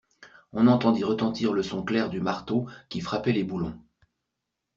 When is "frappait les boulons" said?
3.01-3.79